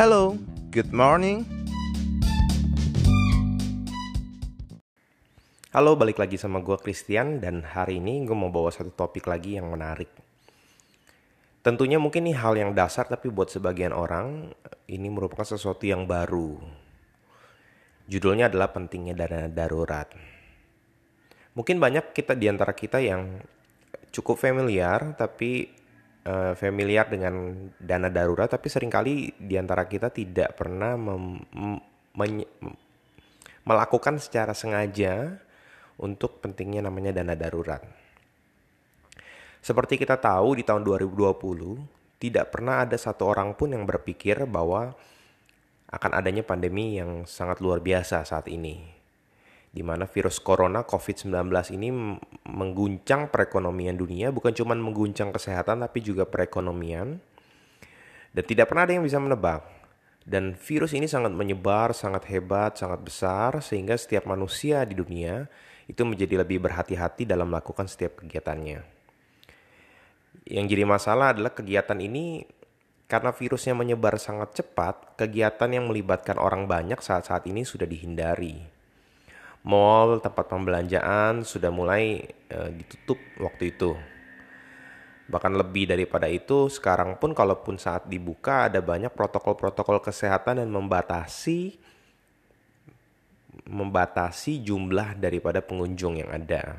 Hello, 0.00 0.32
good 0.72 0.96
morning. 0.96 1.44
Halo, 5.76 5.92
balik 5.92 6.16
lagi 6.16 6.40
sama 6.40 6.64
gue 6.64 6.72
Christian 6.80 7.36
dan 7.36 7.60
hari 7.60 8.00
ini 8.00 8.24
gue 8.24 8.32
mau 8.32 8.48
bawa 8.48 8.72
satu 8.72 8.96
topik 8.96 9.28
lagi 9.28 9.60
yang 9.60 9.68
menarik. 9.68 10.08
Tentunya 11.60 12.00
mungkin 12.00 12.24
ini 12.24 12.32
hal 12.32 12.56
yang 12.56 12.72
dasar 12.72 13.12
tapi 13.12 13.28
buat 13.28 13.52
sebagian 13.52 13.92
orang 13.92 14.48
ini 14.88 15.12
merupakan 15.12 15.44
sesuatu 15.44 15.84
yang 15.84 16.08
baru. 16.08 16.56
Judulnya 18.08 18.48
adalah 18.48 18.72
pentingnya 18.72 19.12
dana 19.12 19.52
darurat. 19.52 20.08
Mungkin 21.52 21.76
banyak 21.76 22.16
kita 22.16 22.40
di 22.40 22.48
antara 22.48 22.72
kita 22.72 23.04
yang 23.04 23.36
cukup 24.16 24.40
familiar 24.40 25.12
tapi 25.12 25.68
uh, 26.26 26.52
familiar 26.56 27.08
dengan 27.08 27.68
dana 27.80 28.08
darurat 28.12 28.50
tapi 28.50 28.68
sering 28.68 28.92
kali 28.92 29.32
di 29.36 29.56
antara 29.56 29.86
kita 29.86 30.12
tidak 30.12 30.56
pernah 30.56 30.98
melakukan 33.64 34.16
secara 34.18 34.52
sengaja 34.52 35.38
untuk 36.00 36.40
pentingnya 36.40 36.80
namanya 36.84 37.12
dana 37.12 37.36
darurat. 37.36 37.84
Seperti 39.60 40.00
kita 40.00 40.16
tahu 40.16 40.56
di 40.56 40.64
tahun 40.64 40.80
2020, 40.80 42.16
tidak 42.16 42.48
pernah 42.48 42.88
ada 42.88 42.96
satu 42.96 43.28
orang 43.28 43.52
pun 43.52 43.76
yang 43.76 43.84
berpikir 43.84 44.48
bahwa 44.48 44.96
akan 45.92 46.12
adanya 46.16 46.40
pandemi 46.40 46.96
yang 46.96 47.28
sangat 47.28 47.60
luar 47.60 47.84
biasa 47.84 48.24
saat 48.24 48.48
ini. 48.48 48.99
Di 49.70 49.86
mana 49.86 50.02
virus 50.10 50.42
corona 50.42 50.82
COVID-19 50.82 51.30
ini 51.78 51.94
mengguncang 52.50 53.30
perekonomian 53.30 53.94
dunia, 53.94 54.34
bukan 54.34 54.50
cuma 54.50 54.74
mengguncang 54.74 55.30
kesehatan 55.30 55.86
tapi 55.86 56.02
juga 56.02 56.26
perekonomian. 56.26 57.22
Dan 58.30 58.44
tidak 58.46 58.70
pernah 58.70 58.86
ada 58.86 58.98
yang 58.98 59.06
bisa 59.06 59.22
menebak. 59.22 59.62
Dan 60.26 60.58
virus 60.58 60.90
ini 60.94 61.06
sangat 61.06 61.30
menyebar, 61.34 61.94
sangat 61.94 62.26
hebat, 62.30 62.78
sangat 62.78 63.00
besar, 63.02 63.62
sehingga 63.62 63.94
setiap 63.94 64.26
manusia 64.26 64.82
di 64.82 64.98
dunia 64.98 65.46
itu 65.90 66.02
menjadi 66.06 66.42
lebih 66.42 66.62
berhati-hati 66.62 67.26
dalam 67.26 67.50
melakukan 67.50 67.90
setiap 67.90 68.22
kegiatannya. 68.22 68.82
Yang 70.46 70.66
jadi 70.66 70.84
masalah 70.86 71.34
adalah 71.34 71.54
kegiatan 71.54 71.98
ini 71.98 72.46
karena 73.10 73.34
virusnya 73.34 73.74
menyebar 73.74 74.18
sangat 74.22 74.62
cepat, 74.62 75.18
kegiatan 75.18 75.66
yang 75.66 75.90
melibatkan 75.90 76.38
orang 76.38 76.70
banyak 76.70 77.02
saat-saat 77.02 77.46
ini 77.50 77.66
sudah 77.66 77.86
dihindari. 77.86 78.79
Mall, 79.60 80.24
tempat 80.24 80.48
pembelanjaan 80.48 81.44
sudah 81.44 81.68
mulai 81.68 82.24
e, 82.48 82.58
ditutup 82.80 83.20
waktu 83.36 83.76
itu. 83.76 83.92
Bahkan 85.28 85.52
lebih 85.52 85.84
daripada 85.84 86.24
itu, 86.32 86.72
sekarang 86.72 87.20
pun 87.20 87.36
kalaupun 87.36 87.76
saat 87.76 88.08
dibuka 88.08 88.72
ada 88.72 88.80
banyak 88.80 89.12
protokol-protokol 89.12 90.00
kesehatan 90.00 90.64
dan 90.64 90.68
membatasi 90.72 91.76
membatasi 93.70 94.64
jumlah 94.64 95.14
daripada 95.20 95.62
pengunjung 95.62 96.18
yang 96.18 96.32
ada. 96.32 96.74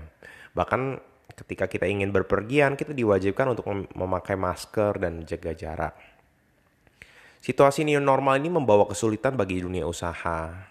Bahkan 0.52 1.00
ketika 1.38 1.70
kita 1.70 1.88
ingin 1.88 2.12
berpergian, 2.12 2.76
kita 2.76 2.92
diwajibkan 2.92 3.56
untuk 3.56 3.70
memakai 3.96 4.36
masker 4.36 5.00
dan 5.00 5.24
jaga 5.24 5.56
jarak. 5.56 5.96
Situasi 7.40 7.88
new 7.88 8.02
normal 8.04 8.42
ini 8.42 8.52
membawa 8.52 8.84
kesulitan 8.90 9.40
bagi 9.40 9.64
dunia 9.64 9.88
usaha 9.88 10.71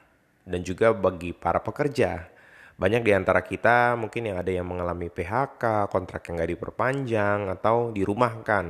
dan 0.51 0.67
juga 0.67 0.91
bagi 0.91 1.31
para 1.31 1.63
pekerja. 1.63 2.27
Banyak 2.75 3.07
di 3.07 3.13
antara 3.15 3.47
kita 3.47 3.95
mungkin 3.95 4.33
yang 4.33 4.43
ada 4.43 4.51
yang 4.51 4.67
mengalami 4.67 5.07
PHK, 5.07 5.87
kontrak 5.93 6.27
yang 6.27 6.41
nggak 6.41 6.51
diperpanjang, 6.59 7.41
atau 7.55 7.95
dirumahkan. 7.95 8.67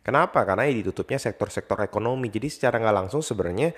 Kenapa? 0.00 0.48
Karena 0.48 0.64
ditutupnya 0.70 1.20
sektor-sektor 1.20 1.76
ekonomi. 1.84 2.32
Jadi 2.32 2.48
secara 2.48 2.80
nggak 2.80 2.96
langsung 3.04 3.20
sebenarnya 3.20 3.76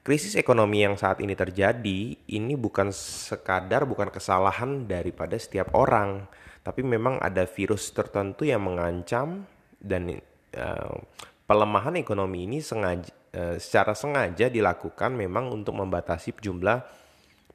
krisis 0.00 0.32
ekonomi 0.40 0.80
yang 0.80 0.96
saat 0.96 1.20
ini 1.20 1.36
terjadi 1.36 2.16
ini 2.32 2.54
bukan 2.56 2.88
sekadar 2.88 3.84
bukan 3.84 4.08
kesalahan 4.08 4.88
daripada 4.88 5.36
setiap 5.36 5.76
orang, 5.76 6.24
tapi 6.64 6.80
memang 6.80 7.20
ada 7.20 7.44
virus 7.44 7.92
tertentu 7.92 8.48
yang 8.48 8.64
mengancam 8.64 9.44
dan 9.76 10.22
uh, 10.56 10.96
pelemahan 11.44 12.00
ekonomi 12.00 12.48
ini 12.48 12.64
sengaja 12.64 13.19
secara 13.32 13.94
sengaja 13.94 14.50
dilakukan 14.50 15.14
memang 15.14 15.54
untuk 15.54 15.78
membatasi 15.78 16.34
jumlah 16.42 16.82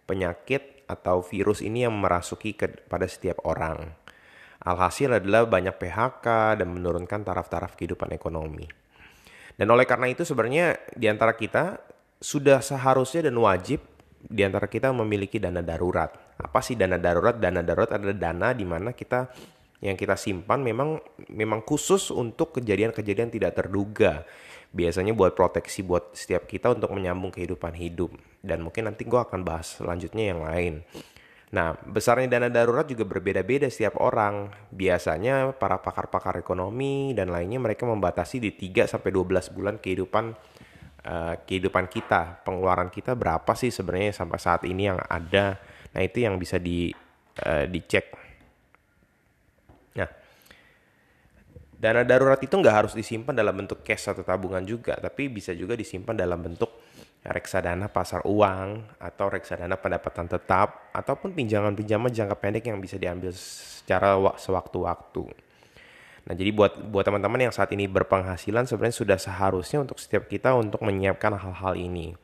penyakit 0.08 0.88
atau 0.88 1.20
virus 1.26 1.60
ini 1.66 1.84
yang 1.84 1.98
merasuki 1.98 2.56
kepada 2.56 3.10
setiap 3.10 3.44
orang. 3.44 3.92
Alhasil 4.66 5.22
adalah 5.22 5.46
banyak 5.46 5.78
PHK 5.78 6.58
dan 6.62 6.68
menurunkan 6.74 7.22
taraf-taraf 7.22 7.78
kehidupan 7.78 8.16
ekonomi. 8.16 8.66
Dan 9.56 9.68
oleh 9.72 9.86
karena 9.86 10.10
itu 10.10 10.26
sebenarnya 10.26 10.80
di 10.96 11.06
antara 11.06 11.38
kita 11.38 11.80
sudah 12.20 12.60
seharusnya 12.60 13.30
dan 13.30 13.38
wajib 13.38 13.84
di 14.26 14.42
antara 14.42 14.66
kita 14.66 14.90
memiliki 14.90 15.38
dana 15.38 15.62
darurat. 15.62 16.10
Apa 16.42 16.60
sih 16.66 16.74
dana 16.74 16.98
darurat? 16.98 17.38
Dana 17.38 17.62
darurat 17.62 17.94
adalah 17.96 18.18
dana 18.18 18.52
di 18.52 18.66
mana 18.66 18.92
kita 18.92 19.30
yang 19.86 19.94
kita 19.94 20.18
simpan 20.18 20.66
memang 20.66 20.98
memang 21.30 21.62
khusus 21.62 22.10
untuk 22.10 22.58
kejadian-kejadian 22.58 23.30
tidak 23.30 23.54
terduga. 23.54 24.26
Biasanya 24.76 25.16
buat 25.16 25.40
proteksi 25.40 25.88
buat 25.88 26.12
setiap 26.12 26.52
kita 26.52 26.76
untuk 26.76 26.92
menyambung 26.92 27.32
kehidupan 27.32 27.72
hidup. 27.80 28.12
Dan 28.44 28.60
mungkin 28.60 28.92
nanti 28.92 29.08
gue 29.08 29.16
akan 29.16 29.48
bahas 29.48 29.80
selanjutnya 29.80 30.36
yang 30.36 30.44
lain. 30.44 30.84
Nah, 31.56 31.80
besarnya 31.88 32.28
dana 32.28 32.52
darurat 32.52 32.84
juga 32.84 33.08
berbeda-beda 33.08 33.72
setiap 33.72 33.96
orang. 34.04 34.52
Biasanya 34.76 35.56
para 35.56 35.80
pakar-pakar 35.80 36.36
ekonomi 36.36 37.16
dan 37.16 37.32
lainnya 37.32 37.64
mereka 37.64 37.88
membatasi 37.88 38.44
di 38.44 38.52
3 38.52 38.92
sampai 38.92 39.16
12 39.16 39.56
bulan 39.56 39.80
kehidupan 39.80 40.36
uh, 41.06 41.36
kehidupan 41.48 41.88
kita, 41.88 42.44
pengeluaran 42.44 42.92
kita 42.92 43.16
berapa 43.16 43.56
sih 43.56 43.72
sebenarnya 43.72 44.12
sampai 44.12 44.40
saat 44.42 44.62
ini 44.68 44.92
yang 44.92 45.00
ada. 45.08 45.56
Nah, 45.96 46.02
itu 46.04 46.26
yang 46.26 46.36
bisa 46.36 46.60
di 46.60 46.92
uh, 47.46 47.66
dicek. 47.70 48.12
Nah, 49.96 50.10
dana 51.86 52.02
darurat 52.02 52.42
itu 52.42 52.58
nggak 52.58 52.76
harus 52.82 52.94
disimpan 52.98 53.38
dalam 53.38 53.54
bentuk 53.54 53.86
cash 53.86 54.10
atau 54.10 54.26
tabungan 54.26 54.66
juga, 54.66 54.98
tapi 54.98 55.30
bisa 55.30 55.54
juga 55.54 55.78
disimpan 55.78 56.18
dalam 56.18 56.42
bentuk 56.42 56.74
reksadana 57.22 57.90
pasar 57.94 58.26
uang 58.26 58.98
atau 58.98 59.26
reksadana 59.30 59.78
pendapatan 59.78 60.26
tetap 60.26 60.90
ataupun 60.98 61.38
pinjaman-pinjaman 61.38 62.10
jangka 62.10 62.38
pendek 62.42 62.66
yang 62.70 62.82
bisa 62.82 62.98
diambil 62.98 63.30
secara 63.34 64.18
sewaktu-waktu. 64.18 65.30
Nah, 66.26 66.34
jadi 66.34 66.50
buat 66.50 66.90
buat 66.90 67.06
teman-teman 67.06 67.50
yang 67.50 67.54
saat 67.54 67.70
ini 67.70 67.86
berpenghasilan 67.86 68.66
sebenarnya 68.66 68.98
sudah 68.98 69.18
seharusnya 69.22 69.86
untuk 69.86 70.02
setiap 70.02 70.26
kita 70.26 70.58
untuk 70.58 70.82
menyiapkan 70.82 71.38
hal-hal 71.38 71.78
ini. 71.78 72.18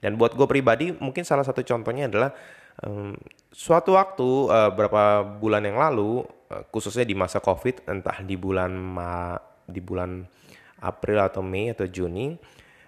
Dan 0.00 0.20
buat 0.20 0.36
gue 0.36 0.44
pribadi 0.44 0.92
mungkin 0.92 1.24
salah 1.24 1.44
satu 1.44 1.64
contohnya 1.64 2.08
adalah 2.08 2.36
um, 2.84 3.16
suatu 3.50 3.96
waktu 3.98 4.28
uh, 4.48 4.70
berapa 4.72 5.24
bulan 5.38 5.66
yang 5.66 5.78
lalu 5.80 6.24
uh, 6.52 6.62
khususnya 6.70 7.04
di 7.04 7.16
masa 7.16 7.42
Covid 7.42 7.84
entah 7.88 8.22
di 8.22 8.36
bulan 8.38 8.72
Ma 8.74 9.36
di 9.66 9.78
bulan 9.82 10.24
April 10.80 11.18
atau 11.20 11.44
Mei 11.44 11.70
atau 11.70 11.86
Juni 11.86 12.34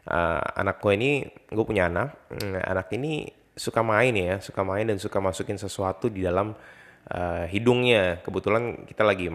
uh, 0.08 0.40
anak 0.56 0.80
gue 0.80 0.92
ini 0.96 1.10
gue 1.28 1.64
punya 1.66 1.86
anak 1.90 2.14
um, 2.32 2.58
anak 2.58 2.88
ini 2.96 3.28
suka 3.52 3.84
main 3.84 4.16
ya 4.16 4.40
suka 4.40 4.64
main 4.64 4.88
dan 4.88 4.96
suka 4.96 5.20
masukin 5.20 5.60
sesuatu 5.60 6.08
di 6.08 6.24
dalam 6.24 6.56
uh, 7.12 7.44
hidungnya. 7.48 8.24
Kebetulan 8.24 8.88
kita 8.88 9.02
lagi 9.04 9.28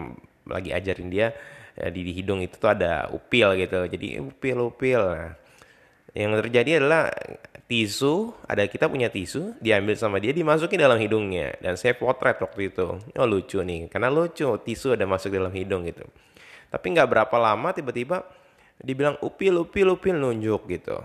lagi 0.48 0.70
ajarin 0.72 1.08
dia 1.12 1.30
ya, 1.76 1.92
di, 1.92 2.02
di 2.02 2.12
hidung 2.16 2.40
itu 2.42 2.56
tuh 2.56 2.72
ada 2.72 3.06
upil 3.14 3.54
gitu 3.54 3.86
jadi 3.86 4.18
upil 4.24 4.58
upil. 4.74 5.02
Nah, 5.14 5.32
yang 6.16 6.34
terjadi 6.40 6.82
adalah 6.82 7.12
tisu 7.68 8.32
ada 8.48 8.64
kita 8.64 8.88
punya 8.88 9.12
tisu 9.12 9.60
diambil 9.60 9.92
sama 9.94 10.16
dia 10.18 10.32
dimasukin 10.32 10.80
dalam 10.80 10.96
hidungnya. 10.96 11.54
Dan 11.60 11.76
saya 11.76 11.94
potret 11.94 12.40
waktu 12.40 12.72
itu. 12.72 12.96
Oh 13.14 13.28
lucu 13.28 13.60
nih. 13.60 13.92
Karena 13.92 14.08
lucu 14.08 14.48
tisu 14.64 14.96
ada 14.96 15.04
masuk 15.04 15.30
dalam 15.30 15.52
hidung 15.52 15.84
gitu. 15.84 16.08
Tapi 16.72 16.86
nggak 16.96 17.08
berapa 17.08 17.36
lama 17.36 17.68
tiba-tiba 17.76 18.24
dibilang 18.80 19.20
upil 19.20 19.68
upil 19.68 19.94
upil 19.94 20.16
nunjuk 20.16 20.64
gitu. 20.72 20.98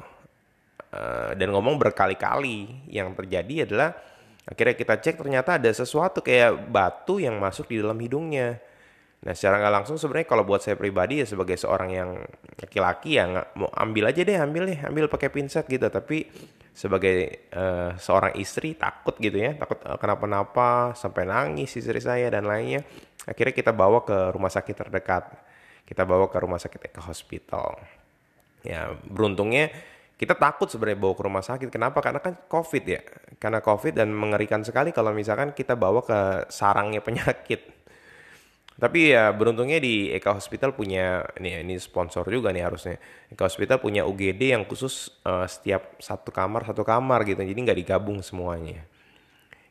Uh, 0.93 1.35
dan 1.35 1.51
ngomong 1.51 1.75
berkali-kali. 1.75 2.87
Yang 2.87 3.21
terjadi 3.21 3.67
adalah 3.67 3.99
akhirnya 4.47 4.75
kita 4.79 4.95
cek 5.03 5.15
ternyata 5.19 5.59
ada 5.59 5.69
sesuatu 5.69 6.23
kayak 6.23 6.71
batu 6.71 7.19
yang 7.19 7.35
masuk 7.43 7.67
di 7.67 7.83
dalam 7.83 7.99
hidungnya 7.99 8.59
Nah 9.23 9.31
secara 9.31 9.59
nggak 9.63 9.73
langsung 9.83 9.95
sebenarnya 9.95 10.27
kalau 10.27 10.43
buat 10.43 10.59
saya 10.59 10.75
pribadi 10.75 11.23
ya 11.23 11.27
sebagai 11.27 11.55
seorang 11.55 11.89
yang 11.95 12.09
laki-laki 12.59 13.15
ya 13.15 13.23
nggak 13.31 13.47
mau 13.55 13.71
ambil 13.71 14.11
aja 14.11 14.21
deh 14.27 14.35
ambil 14.35 14.63
deh 14.67 14.79
ambil 14.83 15.07
pakai 15.07 15.31
pinset 15.31 15.63
gitu. 15.71 15.87
Tapi 15.87 16.27
sebagai 16.73 17.47
uh, 17.53 17.95
seorang 17.95 18.33
istri 18.41 18.73
takut 18.73 19.13
gitu 19.21 19.37
ya 19.37 19.53
takut 19.53 19.77
uh, 19.85 19.95
kenapa-napa 20.01 20.97
sampai 20.97 21.23
nangis 21.23 21.71
istri 21.79 22.03
saya 22.03 22.27
dan 22.27 22.43
lainnya. 22.43 22.83
Akhirnya 23.23 23.55
kita 23.55 23.71
bawa 23.71 24.03
ke 24.03 24.35
rumah 24.35 24.51
sakit 24.51 24.75
terdekat 24.75 25.23
kita 25.83 26.07
bawa 26.07 26.31
ke 26.31 26.37
rumah 26.39 26.59
sakit 26.59 26.91
ke 26.95 27.01
hospital. 27.03 27.75
Ya 28.63 28.95
beruntungnya 29.03 29.71
kita 30.15 30.39
takut 30.39 30.71
sebenarnya 30.71 30.99
bawa 30.99 31.13
ke 31.19 31.23
rumah 31.27 31.43
sakit. 31.43 31.67
Kenapa? 31.67 31.99
Karena 31.99 32.23
kan 32.23 32.39
covid 32.47 32.83
ya 32.87 33.01
karena 33.39 33.59
covid 33.59 33.99
dan 33.99 34.11
mengerikan 34.15 34.63
sekali 34.63 34.95
kalau 34.95 35.11
misalkan 35.11 35.51
kita 35.51 35.75
bawa 35.75 35.99
ke 36.03 36.47
sarangnya 36.47 37.03
penyakit 37.03 37.82
Tapi 38.73 39.13
ya 39.13 39.29
beruntungnya 39.29 39.77
di 39.77 40.09
Eka 40.09 40.33
Hospital 40.33 40.73
punya 40.73 41.21
ini 41.37 41.61
ini 41.61 41.75
sponsor 41.77 42.25
juga 42.25 42.49
nih 42.49 42.65
harusnya. 42.65 42.97
Eka 43.29 43.45
Hospital 43.45 43.77
punya 43.77 44.01
UGD 44.03 44.57
yang 44.57 44.65
khusus 44.65 45.13
uh, 45.29 45.45
setiap 45.45 46.01
satu 46.01 46.33
kamar 46.33 46.65
satu 46.65 46.81
kamar 46.81 47.21
gitu. 47.29 47.37
Jadi 47.37 47.59
nggak 47.59 47.79
digabung 47.85 48.25
semuanya. 48.25 48.81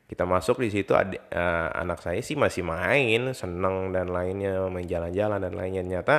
Kita 0.06 0.22
masuk 0.22 0.62
di 0.62 0.70
situ 0.70 0.94
ada 0.94 1.19
uh, 1.34 1.69
anak 1.82 2.04
saya 2.04 2.20
sih 2.22 2.38
masih 2.38 2.62
main, 2.62 3.34
seneng 3.34 3.90
dan 3.90 4.12
lainnya, 4.12 4.70
main 4.70 4.87
jalan-jalan 4.87 5.40
dan 5.43 5.54
lainnya. 5.56 5.82
Ternyata 5.82 6.16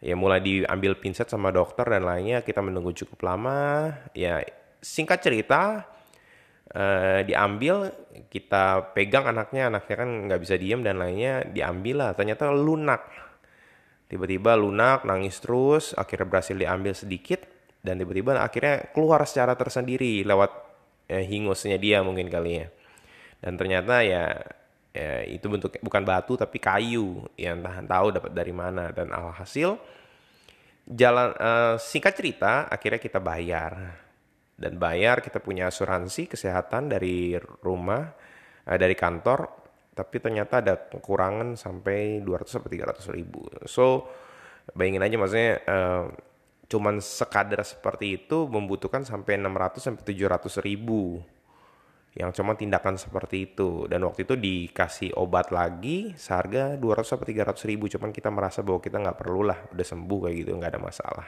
ya 0.00 0.14
mulai 0.16 0.40
diambil 0.40 0.96
pinset 0.96 1.28
sama 1.28 1.52
dokter 1.52 1.84
dan 1.84 2.08
lainnya 2.08 2.40
kita 2.40 2.64
menunggu 2.64 2.96
cukup 2.96 3.20
lama. 3.20 3.92
Ya 4.16 4.40
singkat 4.80 5.20
cerita 5.20 5.84
uh, 6.72 7.20
diambil 7.26 7.92
kita 8.32 8.94
pegang 8.96 9.28
anaknya 9.28 9.68
anaknya 9.68 9.96
kan 10.00 10.10
nggak 10.30 10.40
bisa 10.40 10.54
diem 10.56 10.80
dan 10.80 10.96
lainnya 10.96 11.44
diambil 11.44 11.96
lah. 12.00 12.10
Ternyata 12.16 12.48
lunak. 12.54 13.02
Tiba-tiba 14.08 14.54
lunak 14.54 15.02
nangis 15.04 15.40
terus 15.42 15.92
akhirnya 15.96 16.28
berhasil 16.28 16.54
diambil 16.54 16.94
sedikit 16.94 17.44
dan 17.84 18.00
tiba-tiba 18.00 18.38
akhirnya 18.38 18.88
keluar 18.96 19.26
secara 19.28 19.58
tersendiri 19.58 20.24
lewat 20.24 20.52
ya, 21.10 21.20
hingusnya 21.20 21.76
dia 21.76 22.00
mungkin 22.00 22.30
kali 22.30 22.64
ya. 22.64 22.66
Dan 23.44 23.60
ternyata 23.60 24.00
ya 24.00 24.40
ya 24.94 25.26
itu 25.26 25.50
bentuk 25.50 25.74
bukan 25.82 26.06
batu 26.06 26.38
tapi 26.38 26.62
kayu 26.62 27.26
yang 27.34 27.60
tahan 27.60 27.84
tahu 27.84 28.06
dapat 28.14 28.32
dari 28.32 28.54
mana. 28.54 28.88
Dan 28.94 29.10
alhasil 29.10 29.76
jalan 30.84 31.32
uh, 31.40 31.76
singkat 31.80 32.12
cerita 32.14 32.68
akhirnya 32.68 33.00
kita 33.00 33.18
bayar 33.18 34.03
dan 34.54 34.78
bayar 34.78 35.18
kita 35.18 35.42
punya 35.42 35.66
asuransi 35.66 36.30
kesehatan 36.30 36.90
dari 36.90 37.34
rumah 37.62 38.14
uh, 38.66 38.78
dari 38.78 38.94
kantor 38.94 39.64
tapi 39.94 40.18
ternyata 40.18 40.58
ada 40.58 40.74
kekurangan 40.90 41.54
sampai 41.54 42.18
200 42.26 42.50
sampai 42.50 42.70
300 42.82 43.14
ribu. 43.14 43.46
So 43.70 44.10
bayangin 44.74 45.06
aja 45.06 45.16
maksudnya 45.16 45.52
uh, 45.70 46.04
cuman 46.66 46.98
sekadar 46.98 47.62
seperti 47.62 48.26
itu 48.26 48.50
membutuhkan 48.50 49.06
sampai 49.06 49.38
600 49.38 49.78
sampai 49.78 50.02
700 50.02 50.66
ribu 50.66 51.22
yang 52.14 52.30
cuma 52.34 52.58
tindakan 52.58 52.98
seperti 52.98 53.54
itu. 53.54 53.86
Dan 53.86 54.02
waktu 54.02 54.26
itu 54.26 54.34
dikasih 54.34 55.14
obat 55.14 55.54
lagi 55.54 56.14
seharga 56.18 56.74
200 56.74 57.06
sampai 57.14 57.26
300 57.30 57.70
ribu. 57.70 57.86
Cuman 57.86 58.10
kita 58.10 58.34
merasa 58.34 58.66
bahwa 58.66 58.82
kita 58.82 58.98
nggak 58.98 59.18
perlu 59.18 59.46
lah 59.46 59.58
udah 59.70 59.86
sembuh 59.86 60.18
kayak 60.26 60.36
gitu 60.42 60.50
nggak 60.58 60.72
ada 60.74 60.82
masalah. 60.82 61.26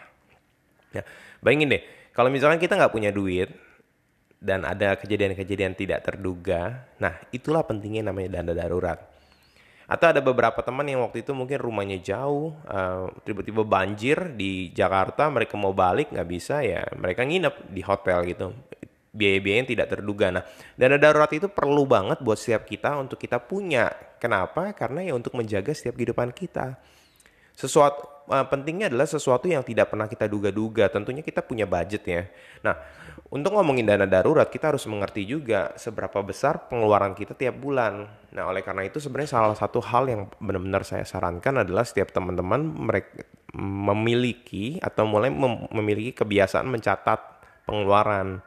Ya 0.90 1.02
bayangin 1.38 1.78
deh 1.78 1.82
kalau 2.16 2.32
misalkan 2.32 2.56
kita 2.56 2.80
nggak 2.80 2.94
punya 2.96 3.12
duit 3.12 3.52
dan 4.40 4.64
ada 4.64 4.96
kejadian-kejadian 4.96 5.76
tidak 5.76 6.00
terduga, 6.00 6.88
nah 6.96 7.20
itulah 7.28 7.60
pentingnya 7.60 8.08
namanya 8.08 8.40
dana 8.40 8.56
darurat. 8.56 8.98
Atau 9.86 10.10
ada 10.10 10.18
beberapa 10.24 10.64
teman 10.64 10.88
yang 10.88 11.04
waktu 11.04 11.22
itu 11.22 11.30
mungkin 11.36 11.60
rumahnya 11.60 12.00
jauh, 12.00 12.56
uh, 12.66 13.06
tiba-tiba 13.22 13.62
banjir 13.62 14.32
di 14.32 14.72
Jakarta, 14.72 15.28
mereka 15.28 15.54
mau 15.60 15.76
balik 15.76 16.10
nggak 16.10 16.26
bisa 16.26 16.64
ya, 16.64 16.88
mereka 16.96 17.22
nginep 17.22 17.54
di 17.70 17.82
hotel 17.84 18.18
gitu. 18.26 18.46
Biaya-biaya 19.16 19.64
yang 19.64 19.70
tidak 19.70 19.88
terduga. 19.92 20.28
Nah, 20.28 20.44
dana 20.76 20.96
darurat 20.96 21.30
itu 21.36 21.48
perlu 21.52 21.84
banget 21.84 22.20
buat 22.20 22.36
setiap 22.36 22.64
kita 22.64 22.96
untuk 22.96 23.20
kita 23.20 23.40
punya. 23.40 23.92
Kenapa? 24.16 24.72
Karena 24.72 25.04
ya 25.04 25.12
untuk 25.16 25.36
menjaga 25.36 25.72
setiap 25.72 25.96
kehidupan 25.96 26.32
kita 26.32 26.76
sesuatu 27.56 28.16
uh, 28.28 28.46
pentingnya 28.46 28.92
adalah 28.92 29.08
sesuatu 29.08 29.48
yang 29.48 29.64
tidak 29.64 29.88
pernah 29.88 30.04
kita 30.04 30.28
duga-duga. 30.28 30.92
Tentunya 30.92 31.24
kita 31.24 31.40
punya 31.40 31.64
budget 31.64 32.02
ya. 32.04 32.22
Nah, 32.62 32.76
untuk 33.32 33.56
ngomongin 33.56 33.88
dana 33.88 34.04
darurat, 34.04 34.46
kita 34.46 34.74
harus 34.74 34.84
mengerti 34.86 35.24
juga 35.24 35.72
seberapa 35.80 36.20
besar 36.20 36.68
pengeluaran 36.68 37.16
kita 37.16 37.32
tiap 37.32 37.56
bulan. 37.56 38.04
Nah, 38.36 38.44
oleh 38.52 38.60
karena 38.60 38.84
itu 38.84 39.00
sebenarnya 39.00 39.30
salah 39.32 39.56
satu 39.56 39.80
hal 39.80 40.04
yang 40.06 40.28
benar-benar 40.36 40.84
saya 40.84 41.08
sarankan 41.08 41.64
adalah 41.64 41.82
setiap 41.88 42.12
teman-teman 42.12 42.60
mereka 42.60 43.24
memiliki 43.56 44.76
atau 44.84 45.08
mulai 45.08 45.32
mem 45.32 45.64
memiliki 45.72 46.12
kebiasaan 46.12 46.68
mencatat 46.68 47.18
pengeluaran 47.64 48.44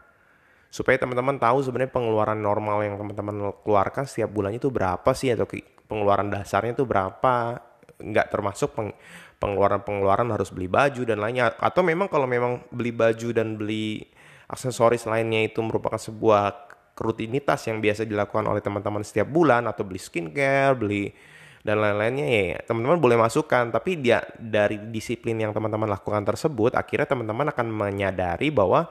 supaya 0.70 1.02
teman-teman 1.02 1.42
tahu 1.42 1.66
sebenarnya 1.66 1.90
pengeluaran 1.90 2.38
normal 2.38 2.86
yang 2.86 2.94
teman-teman 2.94 3.58
keluarkan 3.66 4.06
setiap 4.06 4.30
bulannya 4.30 4.62
itu 4.62 4.70
berapa 4.70 5.10
sih 5.18 5.34
atau 5.34 5.50
pengeluaran 5.90 6.30
dasarnya 6.30 6.78
itu 6.78 6.86
berapa 6.86 7.58
nggak 8.00 8.32
termasuk 8.32 8.74
peng, 8.74 8.96
pengeluaran-pengeluaran 9.38 10.28
harus 10.32 10.50
beli 10.50 10.72
baju 10.72 11.02
dan 11.04 11.20
lainnya. 11.20 11.56
Atau 11.60 11.84
memang 11.84 12.08
kalau 12.08 12.26
memang 12.26 12.64
beli 12.72 12.96
baju 12.96 13.30
dan 13.36 13.60
beli 13.60 14.08
aksesoris 14.50 15.06
lainnya 15.06 15.46
itu 15.46 15.60
merupakan 15.62 16.00
sebuah 16.00 16.72
rutinitas 17.00 17.64
yang 17.72 17.80
biasa 17.80 18.04
dilakukan 18.04 18.44
oleh 18.48 18.60
teman-teman 18.60 19.04
setiap 19.06 19.32
bulan 19.32 19.68
atau 19.70 19.88
beli 19.88 20.02
skincare, 20.02 20.76
beli 20.76 21.12
dan 21.60 21.76
lain-lainnya 21.84 22.28
ya 22.28 22.60
teman-teman 22.64 23.00
boleh 23.00 23.18
masukkan. 23.20 23.72
Tapi 23.72 24.00
dia 24.00 24.24
dari 24.36 24.80
disiplin 24.92 25.40
yang 25.40 25.56
teman-teman 25.56 25.88
lakukan 25.88 26.24
tersebut 26.24 26.76
akhirnya 26.76 27.08
teman-teman 27.08 27.52
akan 27.52 27.68
menyadari 27.72 28.52
bahwa 28.52 28.88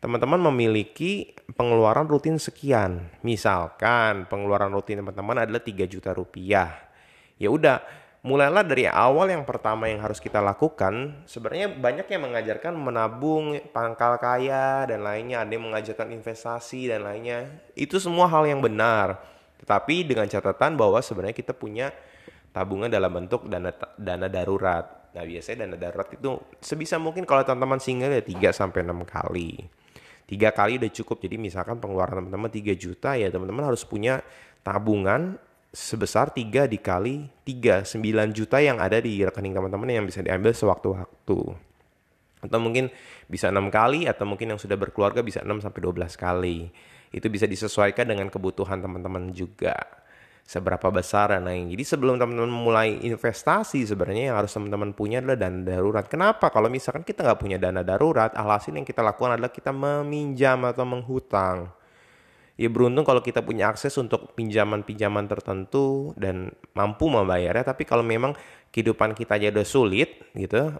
teman-teman 0.00 0.40
memiliki 0.52 1.36
pengeluaran 1.56 2.08
rutin 2.08 2.40
sekian. 2.40 3.08
Misalkan 3.20 4.28
pengeluaran 4.28 4.72
rutin 4.72 5.00
teman-teman 5.04 5.44
adalah 5.44 5.60
3 5.60 5.84
juta 5.88 6.16
rupiah. 6.16 6.88
Ya 7.40 7.48
udah 7.48 7.80
mulailah 8.20 8.60
dari 8.60 8.84
awal 8.84 9.32
yang 9.32 9.48
pertama 9.48 9.88
yang 9.88 10.04
harus 10.04 10.20
kita 10.20 10.44
lakukan 10.44 11.24
sebenarnya 11.24 11.72
banyak 11.72 12.04
yang 12.04 12.22
mengajarkan 12.28 12.76
menabung 12.76 13.56
pangkal 13.72 14.20
kaya 14.20 14.84
dan 14.84 15.00
lainnya. 15.00 15.44
Ada 15.44 15.52
yang 15.56 15.64
mengajarkan 15.72 16.08
investasi 16.12 16.92
dan 16.92 17.08
lainnya. 17.08 17.48
Itu 17.72 17.96
semua 17.96 18.28
hal 18.28 18.44
yang 18.44 18.60
benar. 18.60 19.20
Tetapi 19.60 20.04
dengan 20.04 20.28
catatan 20.28 20.76
bahwa 20.76 21.00
sebenarnya 21.00 21.36
kita 21.36 21.56
punya 21.56 21.92
tabungan 22.52 22.92
dalam 22.92 23.08
bentuk 23.08 23.48
dana 23.48 23.72
dana 23.96 24.26
darurat. 24.28 25.12
Nah 25.16 25.24
biasanya 25.26 25.66
dana 25.66 25.76
darurat 25.80 26.08
itu 26.12 26.38
sebisa 26.60 27.00
mungkin 27.00 27.24
kalau 27.24 27.42
teman-teman 27.42 27.80
single 27.80 28.14
ya 28.14 28.22
3 28.22 28.52
sampai 28.52 28.84
6 28.84 29.04
kali. 29.08 29.50
Tiga 30.28 30.54
kali 30.54 30.78
udah 30.78 30.92
cukup. 30.94 31.18
Jadi 31.24 31.36
misalkan 31.40 31.82
pengeluaran 31.82 32.22
teman-teman 32.22 32.52
3 32.52 32.76
juta 32.78 33.18
ya 33.18 33.32
teman-teman 33.32 33.66
harus 33.66 33.82
punya 33.82 34.22
tabungan 34.60 35.40
sebesar 35.70 36.34
3 36.34 36.66
dikali 36.66 37.30
3, 37.46 37.86
9 37.86 38.34
juta 38.34 38.58
yang 38.58 38.82
ada 38.82 38.98
di 38.98 39.22
rekening 39.22 39.54
teman-teman 39.54 39.86
yang 39.90 40.06
bisa 40.06 40.18
diambil 40.22 40.50
sewaktu-waktu. 40.50 41.38
Atau 42.40 42.58
mungkin 42.58 42.90
bisa 43.30 43.54
6 43.54 43.70
kali 43.70 44.10
atau 44.10 44.26
mungkin 44.26 44.56
yang 44.56 44.60
sudah 44.60 44.74
berkeluarga 44.74 45.22
bisa 45.22 45.46
6 45.46 45.62
sampai 45.62 45.80
12 45.80 46.18
kali. 46.18 46.58
Itu 47.14 47.30
bisa 47.30 47.46
disesuaikan 47.46 48.06
dengan 48.10 48.26
kebutuhan 48.30 48.82
teman-teman 48.82 49.30
juga. 49.30 49.78
Seberapa 50.50 50.90
besar 50.90 51.30
dan 51.30 51.46
lain. 51.46 51.70
Jadi 51.70 51.84
sebelum 51.86 52.18
teman-teman 52.18 52.50
mulai 52.50 52.98
investasi 53.06 53.86
sebenarnya 53.86 54.34
yang 54.34 54.36
harus 54.42 54.50
teman-teman 54.50 54.90
punya 54.90 55.22
adalah 55.22 55.38
dana 55.38 55.62
darurat. 55.62 56.10
Kenapa? 56.10 56.50
Kalau 56.50 56.66
misalkan 56.66 57.06
kita 57.06 57.22
nggak 57.22 57.38
punya 57.38 57.54
dana 57.62 57.86
darurat, 57.86 58.34
alhasil 58.34 58.74
yang 58.74 58.82
kita 58.82 58.98
lakukan 58.98 59.38
adalah 59.38 59.54
kita 59.54 59.70
meminjam 59.70 60.58
atau 60.66 60.82
menghutang 60.82 61.70
ya 62.60 62.68
beruntung 62.68 63.08
kalau 63.08 63.24
kita 63.24 63.40
punya 63.40 63.72
akses 63.72 63.96
untuk 63.96 64.36
pinjaman-pinjaman 64.36 65.24
tertentu 65.24 66.12
dan 66.20 66.52
mampu 66.76 67.08
membayarnya. 67.08 67.64
Tapi 67.64 67.88
kalau 67.88 68.04
memang 68.04 68.36
kehidupan 68.68 69.16
kita 69.16 69.40
aja 69.40 69.48
udah 69.48 69.64
sulit 69.64 70.20
gitu 70.36 70.76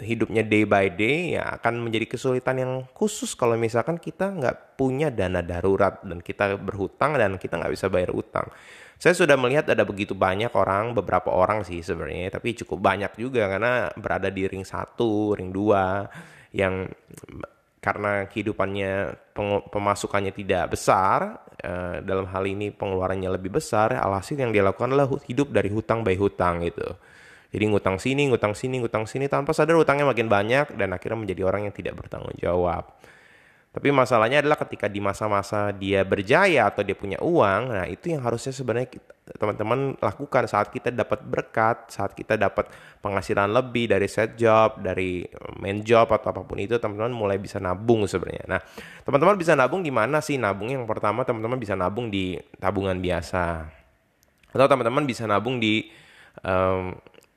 hidupnya 0.00 0.40
day 0.40 0.64
by 0.64 0.88
day 0.88 1.36
ya 1.36 1.60
akan 1.60 1.84
menjadi 1.84 2.16
kesulitan 2.16 2.56
yang 2.56 2.72
khusus. 2.96 3.36
Kalau 3.36 3.60
misalkan 3.60 4.00
kita 4.00 4.32
nggak 4.32 4.80
punya 4.80 5.12
dana 5.12 5.44
darurat 5.44 6.00
dan 6.00 6.24
kita 6.24 6.56
berhutang 6.56 7.20
dan 7.20 7.36
kita 7.36 7.60
nggak 7.60 7.72
bisa 7.76 7.92
bayar 7.92 8.16
utang. 8.16 8.48
Saya 8.96 9.12
sudah 9.12 9.36
melihat 9.36 9.68
ada 9.68 9.84
begitu 9.84 10.16
banyak 10.16 10.52
orang 10.56 10.96
beberapa 10.96 11.28
orang 11.32 11.64
sih 11.64 11.84
sebenarnya 11.84 12.36
tapi 12.36 12.56
cukup 12.64 12.80
banyak 12.80 13.12
juga 13.16 13.48
karena 13.48 13.88
berada 13.96 14.28
di 14.28 14.44
ring 14.44 14.64
satu 14.64 15.36
ring 15.36 15.52
dua 15.52 16.04
yang 16.52 16.84
karena 17.80 18.28
kehidupannya 18.28 19.16
pemasukannya 19.72 20.36
tidak 20.36 20.76
besar 20.76 21.40
uh, 21.64 22.04
dalam 22.04 22.28
hal 22.28 22.44
ini 22.44 22.68
pengeluarannya 22.68 23.32
lebih 23.40 23.56
besar 23.56 23.96
alhasil 23.96 24.36
yang 24.36 24.52
dia 24.52 24.60
lakukan 24.60 24.92
adalah 24.92 25.08
hidup 25.24 25.48
dari 25.48 25.72
hutang 25.72 26.04
by 26.04 26.12
hutang 26.20 26.60
gitu. 26.60 26.86
Jadi 27.50 27.64
ngutang 27.66 27.98
sini 27.98 28.30
ngutang 28.30 28.54
sini 28.54 28.78
ngutang 28.78 29.10
sini 29.10 29.26
tanpa 29.26 29.50
sadar 29.50 29.74
hutangnya 29.74 30.06
makin 30.06 30.30
banyak 30.30 30.76
dan 30.78 30.94
akhirnya 30.94 31.18
menjadi 31.18 31.42
orang 31.48 31.66
yang 31.66 31.74
tidak 31.74 31.98
bertanggung 31.98 32.36
jawab. 32.38 32.86
Tapi 33.70 33.88
masalahnya 33.94 34.42
adalah 34.42 34.58
ketika 34.58 34.90
di 34.90 34.98
masa-masa 34.98 35.70
dia 35.70 36.02
berjaya 36.02 36.66
atau 36.66 36.82
dia 36.82 36.98
punya 36.98 37.22
uang, 37.22 37.70
nah 37.70 37.86
itu 37.86 38.10
yang 38.10 38.22
harusnya 38.26 38.50
sebenarnya 38.50 38.98
teman-teman 39.38 39.94
lakukan 40.00 40.48
saat 40.50 40.72
kita 40.74 40.90
dapat 40.90 41.22
berkat, 41.22 41.92
saat 41.92 42.16
kita 42.16 42.34
dapat 42.34 42.66
penghasilan 42.98 43.50
lebih 43.50 43.90
dari 43.90 44.10
set 44.10 44.34
job, 44.34 44.82
dari 44.82 45.22
main 45.62 45.84
job 45.86 46.10
atau 46.10 46.34
apa 46.34 46.42
pun 46.42 46.58
itu, 46.58 46.80
teman-teman 46.80 47.14
mulai 47.14 47.38
bisa 47.38 47.62
nabung 47.62 48.08
sebenarnya. 48.08 48.44
Nah, 48.48 48.60
teman-teman 49.06 49.36
bisa 49.38 49.54
nabung 49.54 49.86
di 49.86 49.92
mana 49.94 50.18
sih? 50.18 50.40
Nabung 50.40 50.72
yang 50.72 50.88
pertama 50.88 51.22
teman-teman 51.22 51.60
bisa 51.60 51.78
nabung 51.78 52.10
di 52.10 52.34
tabungan 52.58 52.98
biasa. 52.98 53.68
Atau 54.50 54.66
teman-teman 54.66 55.06
bisa 55.06 55.30
nabung 55.30 55.62
di 55.62 55.86
um, 56.42 56.94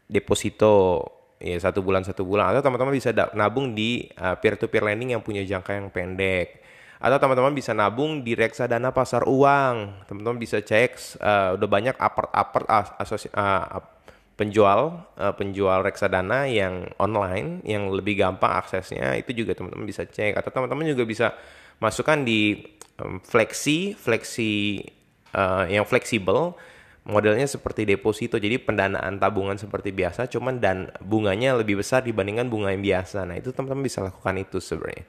deposito 0.09 1.05
ya 1.43 1.59
satu 1.59 1.83
bulan 1.83 2.07
satu 2.07 2.23
bulan 2.23 2.55
atau 2.55 2.63
teman-teman 2.63 2.95
bisa 2.95 3.11
nabung 3.35 3.75
di 3.75 4.07
peer 4.39 4.55
to 4.55 4.71
peer 4.71 4.87
lending 4.87 5.11
yang 5.11 5.19
punya 5.19 5.43
jangka 5.43 5.75
yang 5.75 5.91
pendek 5.91 6.63
atau 7.03 7.19
teman-teman 7.19 7.51
bisa 7.51 7.75
nabung 7.75 8.23
di 8.23 8.31
reksadana 8.31 8.95
pasar 8.95 9.27
uang. 9.27 10.07
Teman-teman 10.07 10.39
bisa 10.39 10.63
cek 10.63 11.19
uh, 11.19 11.59
udah 11.59 11.67
banyak 11.67 11.95
apart 11.99 12.31
apart 12.31 12.63
uh, 12.71 12.87
asosi, 12.95 13.27
uh, 13.35 13.83
penjual 14.39 15.03
uh, 15.19 15.35
penjual 15.35 15.83
reksadana 15.83 16.47
yang 16.47 16.87
online 16.95 17.59
yang 17.67 17.91
lebih 17.91 18.23
gampang 18.23 18.55
aksesnya. 18.55 19.19
Itu 19.19 19.35
juga 19.35 19.51
teman-teman 19.51 19.83
bisa 19.83 20.07
cek. 20.07 20.39
Atau 20.39 20.55
teman-teman 20.55 20.95
juga 20.95 21.03
bisa 21.03 21.35
masukkan 21.83 22.23
di 22.23 22.63
um, 23.03 23.19
flexi 23.19 23.99
flexi 23.99 24.79
uh, 25.35 25.67
yang 25.67 25.83
fleksibel. 25.83 26.55
Modelnya 27.03 27.51
seperti 27.51 27.83
deposito. 27.83 28.39
Jadi 28.39 28.63
pendanaan 28.63 29.19
tabungan 29.19 29.59
seperti 29.59 29.91
biasa 29.91 30.31
cuman 30.31 30.63
dan 30.63 30.87
bunganya 31.03 31.51
lebih 31.59 31.83
besar 31.83 31.99
dibandingkan 31.99 32.47
bunga 32.47 32.71
yang 32.71 32.79
biasa. 32.79 33.27
Nah 33.27 33.35
itu 33.35 33.51
teman-teman 33.51 33.83
bisa 33.83 33.99
lakukan 33.99 34.39
itu 34.39 34.63
sebenarnya 34.63 35.03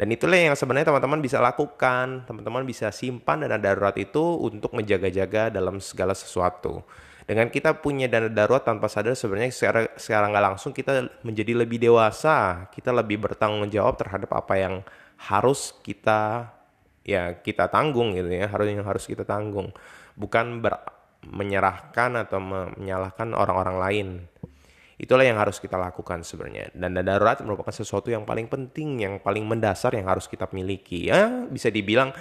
dan 0.00 0.08
itulah 0.16 0.40
yang 0.40 0.56
sebenarnya 0.56 0.88
teman-teman 0.88 1.20
bisa 1.20 1.44
lakukan. 1.44 2.24
Teman-teman 2.24 2.64
bisa 2.64 2.88
simpan 2.88 3.44
dana 3.44 3.60
darurat 3.60 3.92
itu 4.00 4.40
untuk 4.40 4.72
menjaga-jaga 4.72 5.52
dalam 5.52 5.76
segala 5.76 6.16
sesuatu. 6.16 6.80
Dengan 7.28 7.52
kita 7.52 7.84
punya 7.84 8.08
dana 8.08 8.32
darurat 8.32 8.64
tanpa 8.64 8.88
sadar 8.88 9.12
sebenarnya 9.12 9.52
secara 9.52 9.92
secara 10.00 10.32
nggak 10.32 10.44
langsung 10.56 10.72
kita 10.72 11.04
menjadi 11.20 11.52
lebih 11.52 11.76
dewasa. 11.76 12.64
Kita 12.72 12.96
lebih 12.96 13.20
bertanggung 13.20 13.68
jawab 13.68 14.00
terhadap 14.00 14.32
apa 14.32 14.56
yang 14.56 14.74
harus 15.20 15.76
kita 15.84 16.48
ya 17.04 17.36
kita 17.36 17.68
tanggung 17.68 18.16
gitu 18.16 18.32
ya. 18.32 18.48
Harus 18.48 18.72
yang 18.72 18.88
harus 18.88 19.04
kita 19.04 19.28
tanggung. 19.28 19.68
Bukan 20.16 20.64
ber, 20.64 20.80
menyerahkan 21.28 22.24
atau 22.24 22.40
menyalahkan 22.40 23.36
orang-orang 23.36 23.76
lain 23.76 24.08
itulah 25.00 25.24
yang 25.24 25.40
harus 25.40 25.56
kita 25.56 25.80
lakukan 25.80 26.20
sebenarnya. 26.20 26.68
Dan 26.76 26.92
dana 26.92 27.16
darurat 27.16 27.40
merupakan 27.40 27.72
sesuatu 27.72 28.12
yang 28.12 28.28
paling 28.28 28.52
penting 28.52 29.00
yang 29.00 29.16
paling 29.16 29.48
mendasar 29.48 29.96
yang 29.96 30.04
harus 30.04 30.28
kita 30.28 30.44
miliki. 30.52 31.08
Ya 31.08 31.48
bisa 31.48 31.72
dibilang 31.72 32.12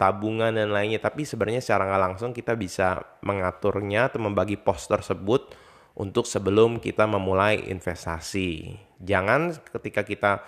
tabungan 0.00 0.56
dan 0.56 0.72
lainnya 0.72 0.98
tapi 0.98 1.28
sebenarnya 1.28 1.60
secara 1.60 1.86
nggak 1.86 2.02
langsung 2.02 2.30
kita 2.32 2.56
bisa 2.56 3.04
mengaturnya 3.20 4.08
atau 4.08 4.24
membagi 4.24 4.56
pos 4.56 4.88
tersebut 4.88 5.52
untuk 5.92 6.24
sebelum 6.24 6.80
kita 6.80 7.04
memulai 7.04 7.68
investasi. 7.68 8.80
Jangan 8.96 9.52
ketika 9.76 10.00
kita 10.00 10.40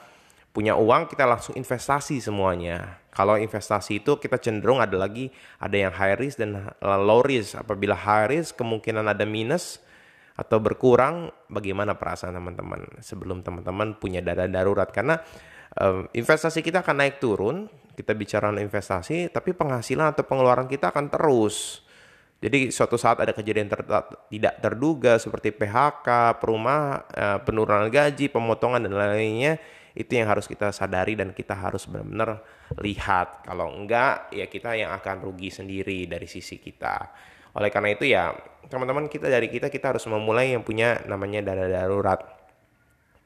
punya 0.54 0.78
uang 0.78 1.10
kita 1.10 1.28
langsung 1.28 1.52
investasi 1.58 2.22
semuanya. 2.22 3.02
Kalau 3.12 3.36
investasi 3.36 4.02
itu 4.02 4.16
kita 4.18 4.40
cenderung 4.40 4.80
ada 4.80 4.94
lagi 4.96 5.28
ada 5.60 5.76
yang 5.76 5.92
high 5.92 6.16
risk 6.16 6.40
dan 6.40 6.72
low 6.80 7.20
risk. 7.20 7.60
Apabila 7.60 7.92
high 7.92 8.32
risk 8.32 8.56
kemungkinan 8.56 9.04
ada 9.04 9.28
minus 9.28 9.84
atau 10.34 10.58
berkurang 10.58 11.30
bagaimana 11.46 11.94
perasaan 11.94 12.34
teman-teman 12.34 12.98
sebelum 12.98 13.46
teman-teman 13.46 13.94
punya 13.98 14.18
dana 14.18 14.50
darurat 14.50 14.90
karena 14.90 15.22
um, 15.78 16.10
investasi 16.10 16.58
kita 16.58 16.82
akan 16.82 17.06
naik 17.06 17.22
turun 17.22 17.70
kita 17.94 18.12
bicara 18.12 18.50
investasi, 18.50 19.30
tapi 19.30 19.54
penghasilan 19.54 20.12
atau 20.12 20.26
pengeluaran 20.26 20.66
kita 20.66 20.90
akan 20.90 21.08
terus. 21.08 21.86
Jadi 22.42 22.68
suatu 22.68 23.00
saat 23.00 23.22
ada 23.24 23.32
kejadian 23.32 23.72
ter 23.72 23.80
tidak 24.28 24.54
terduga 24.60 25.16
seperti 25.16 25.54
PHK, 25.54 26.36
perumah, 26.42 27.08
eh, 27.08 27.38
penurunan 27.40 27.88
gaji, 27.88 28.28
pemotongan 28.28 28.84
dan 28.84 28.92
lainnya, 28.92 29.56
itu 29.96 30.12
yang 30.12 30.28
harus 30.28 30.44
kita 30.44 30.68
sadari 30.74 31.16
dan 31.16 31.32
kita 31.32 31.56
harus 31.56 31.88
benar-benar 31.88 32.44
lihat. 32.84 33.48
Kalau 33.48 33.72
enggak, 33.72 34.28
ya 34.34 34.44
kita 34.50 34.76
yang 34.76 34.92
akan 34.92 35.24
rugi 35.24 35.48
sendiri 35.48 36.04
dari 36.04 36.28
sisi 36.28 36.60
kita. 36.60 37.08
Oleh 37.54 37.70
karena 37.70 37.94
itu 37.94 38.04
ya, 38.06 38.34
teman-teman 38.66 39.06
kita 39.06 39.30
dari 39.30 39.46
kita 39.46 39.70
kita 39.70 39.94
harus 39.94 40.04
memulai 40.10 40.52
yang 40.52 40.66
punya 40.66 41.00
namanya 41.06 41.40
dana 41.42 41.70
darurat 41.70 42.44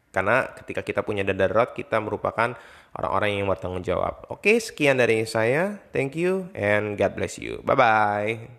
karena 0.09 0.49
ketika 0.57 0.81
kita 0.81 1.01
punya 1.05 1.23
dana 1.23 1.47
darurat, 1.47 1.77
kita 1.77 2.01
merupakan 2.01 2.57
orang-orang 2.97 3.39
yang 3.39 3.47
bertanggung 3.47 3.85
jawab. 3.85 4.25
Oke, 4.33 4.57
sekian 4.57 4.97
dari 4.97 5.29
saya. 5.29 5.79
Thank 5.93 6.17
you 6.17 6.49
and 6.57 6.97
God 6.97 7.15
bless 7.15 7.37
you. 7.37 7.61
Bye-bye. 7.63 8.58